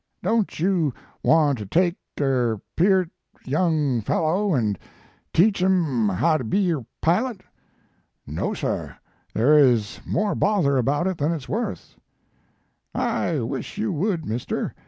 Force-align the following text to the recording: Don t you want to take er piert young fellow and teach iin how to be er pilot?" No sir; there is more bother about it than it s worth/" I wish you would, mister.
Don 0.23 0.45
t 0.45 0.63
you 0.63 0.95
want 1.21 1.59
to 1.59 1.65
take 1.67 1.95
er 2.19 2.59
piert 2.75 3.11
young 3.45 4.01
fellow 4.01 4.55
and 4.55 4.79
teach 5.31 5.61
iin 5.61 6.15
how 6.15 6.37
to 6.37 6.43
be 6.43 6.73
er 6.73 6.83
pilot?" 7.03 7.41
No 8.25 8.55
sir; 8.55 8.97
there 9.35 9.55
is 9.59 9.99
more 10.03 10.33
bother 10.33 10.77
about 10.79 11.05
it 11.05 11.19
than 11.19 11.31
it 11.31 11.35
s 11.45 11.49
worth/" 11.49 11.95
I 12.95 13.41
wish 13.41 13.77
you 13.77 13.91
would, 13.91 14.25
mister. 14.25 14.73